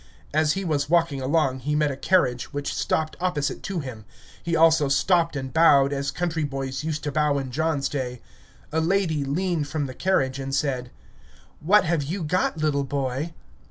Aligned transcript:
As 0.33 0.53
he 0.53 0.65
was 0.65 0.89
walking 0.89 1.21
along 1.21 1.59
he 1.59 1.75
met 1.75 1.91
a 1.91 1.95
carriage, 1.95 2.51
which 2.51 2.73
stopped 2.73 3.15
opposite 3.19 3.61
to 3.61 3.81
him; 3.81 4.03
he 4.41 4.55
also 4.55 4.89
stopped 4.89 5.35
and 5.35 5.53
bowed, 5.53 5.93
as 5.93 6.09
country 6.09 6.43
boys 6.43 6.83
used 6.83 7.03
to 7.03 7.11
bow 7.11 7.37
in 7.37 7.51
John's 7.51 7.87
day. 7.87 8.19
A 8.71 8.81
lady 8.81 9.23
leaned 9.23 9.67
from 9.67 9.85
the 9.85 9.93
carriage, 9.93 10.39
and 10.39 10.55
said: 10.55 10.89
"What 11.59 11.83
have 11.85 12.01
you 12.01 12.23
got, 12.23 12.57
little 12.57 12.83
boy?" 12.83 13.33